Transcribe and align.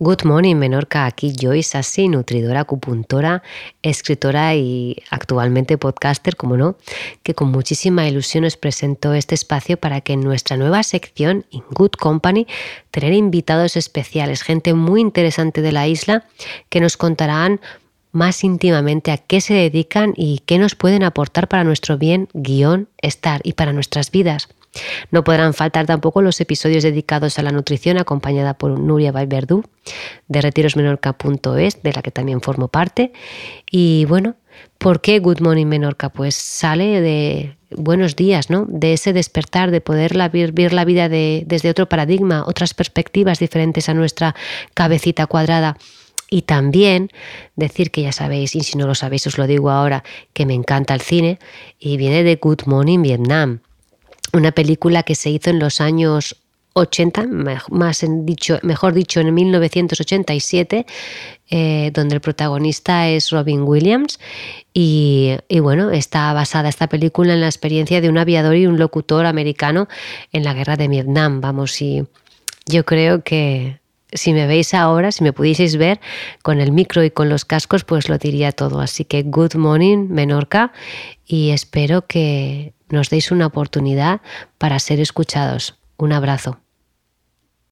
Good 0.00 0.24
morning, 0.24 0.56
Menorca. 0.56 1.06
Aquí 1.06 1.32
Joyce 1.40 1.78
Así, 1.78 2.08
nutridora, 2.08 2.62
acupuntora, 2.62 3.44
escritora 3.80 4.56
y 4.56 4.96
actualmente 5.08 5.78
podcaster, 5.78 6.34
como 6.34 6.56
no, 6.56 6.76
que 7.22 7.36
con 7.36 7.52
muchísima 7.52 8.08
ilusión 8.08 8.44
os 8.44 8.56
presento 8.56 9.14
este 9.14 9.36
espacio 9.36 9.76
para 9.76 10.00
que 10.00 10.14
en 10.14 10.22
nuestra 10.22 10.56
nueva 10.56 10.82
sección, 10.82 11.46
In 11.50 11.62
Good 11.70 11.92
Company, 11.92 12.48
tener 12.90 13.12
invitados 13.12 13.76
especiales, 13.76 14.42
gente 14.42 14.74
muy 14.74 15.00
interesante 15.00 15.62
de 15.62 15.70
la 15.70 15.86
isla 15.86 16.26
que 16.70 16.80
nos 16.80 16.96
contarán 16.96 17.60
más 18.10 18.42
íntimamente 18.42 19.12
a 19.12 19.18
qué 19.18 19.40
se 19.40 19.54
dedican 19.54 20.12
y 20.16 20.40
qué 20.44 20.58
nos 20.58 20.74
pueden 20.74 21.04
aportar 21.04 21.46
para 21.46 21.62
nuestro 21.62 21.98
bien, 21.98 22.28
guion, 22.32 22.88
estar 23.00 23.42
y 23.44 23.52
para 23.52 23.72
nuestras 23.72 24.10
vidas. 24.10 24.48
No 25.10 25.24
podrán 25.24 25.54
faltar 25.54 25.86
tampoco 25.86 26.22
los 26.22 26.40
episodios 26.40 26.82
dedicados 26.82 27.38
a 27.38 27.42
la 27.42 27.52
nutrición 27.52 27.98
acompañada 27.98 28.54
por 28.54 28.78
Nuria 28.78 29.12
Valverdú 29.12 29.64
de 30.28 30.40
retirosmenorca.es, 30.40 31.82
de 31.82 31.92
la 31.92 32.02
que 32.02 32.10
también 32.10 32.40
formo 32.40 32.68
parte. 32.68 33.12
Y 33.70 34.04
bueno, 34.06 34.36
¿por 34.78 35.00
qué 35.00 35.18
Good 35.18 35.40
Morning 35.40 35.66
Menorca? 35.66 36.08
Pues 36.08 36.34
sale 36.34 37.00
de 37.00 37.56
buenos 37.76 38.16
días, 38.16 38.50
¿no? 38.50 38.66
De 38.68 38.92
ese 38.92 39.12
despertar, 39.12 39.70
de 39.70 39.80
poder 39.80 40.14
ver 40.52 40.72
la 40.72 40.84
vida 40.84 41.08
desde 41.08 41.70
otro 41.70 41.88
paradigma, 41.88 42.44
otras 42.46 42.74
perspectivas 42.74 43.38
diferentes 43.38 43.88
a 43.88 43.94
nuestra 43.94 44.34
cabecita 44.74 45.26
cuadrada. 45.26 45.76
Y 46.30 46.42
también 46.42 47.10
decir 47.54 47.90
que 47.90 48.02
ya 48.02 48.12
sabéis, 48.12 48.56
y 48.56 48.60
si 48.60 48.78
no 48.78 48.86
lo 48.86 48.94
sabéis 48.94 49.26
os 49.26 49.38
lo 49.38 49.46
digo 49.46 49.70
ahora, 49.70 50.02
que 50.32 50.46
me 50.46 50.54
encanta 50.54 50.94
el 50.94 51.00
cine 51.00 51.38
y 51.78 51.96
viene 51.96 52.24
de 52.24 52.36
Good 52.36 52.62
Morning 52.66 53.02
Vietnam 53.02 53.60
una 54.34 54.52
película 54.52 55.02
que 55.02 55.14
se 55.14 55.30
hizo 55.30 55.50
en 55.50 55.58
los 55.58 55.80
años 55.80 56.36
80, 56.74 57.28
más 57.70 58.04
dicho, 58.24 58.58
mejor 58.62 58.94
dicho 58.94 59.20
en 59.20 59.32
1987, 59.32 60.86
eh, 61.50 61.90
donde 61.94 62.16
el 62.16 62.20
protagonista 62.20 63.08
es 63.08 63.30
Robin 63.30 63.62
Williams 63.62 64.18
y, 64.72 65.36
y, 65.48 65.60
bueno, 65.60 65.92
está 65.92 66.32
basada 66.32 66.68
esta 66.68 66.88
película 66.88 67.32
en 67.32 67.40
la 67.40 67.46
experiencia 67.46 68.00
de 68.00 68.08
un 68.08 68.18
aviador 68.18 68.56
y 68.56 68.66
un 68.66 68.78
locutor 68.78 69.24
americano 69.24 69.88
en 70.32 70.42
la 70.42 70.52
guerra 70.52 70.76
de 70.76 70.88
Vietnam. 70.88 71.40
Vamos, 71.40 71.80
y 71.80 72.04
yo 72.66 72.84
creo 72.84 73.22
que 73.22 73.78
si 74.12 74.32
me 74.32 74.46
veis 74.46 74.74
ahora, 74.74 75.12
si 75.12 75.22
me 75.22 75.32
pudieseis 75.32 75.76
ver 75.76 76.00
con 76.42 76.60
el 76.60 76.72
micro 76.72 77.04
y 77.04 77.10
con 77.10 77.28
los 77.28 77.44
cascos, 77.44 77.84
pues 77.84 78.08
lo 78.08 78.18
diría 78.18 78.50
todo. 78.50 78.80
Así 78.80 79.04
que 79.04 79.22
good 79.22 79.54
morning, 79.54 80.08
Menorca, 80.08 80.72
y 81.24 81.50
espero 81.50 82.06
que 82.06 82.73
nos 82.88 83.10
deis 83.10 83.30
una 83.30 83.46
oportunidad 83.46 84.20
para 84.58 84.78
ser 84.78 85.00
escuchados. 85.00 85.78
Un 85.96 86.12
abrazo. 86.12 86.60